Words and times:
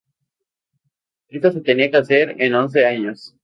Esta 1.27 1.51
se 1.51 1.61
tenía 1.61 1.91
que 1.91 1.97
hacer 1.97 2.35
en 2.41 2.55
once 2.55 2.83
años. 2.83 3.35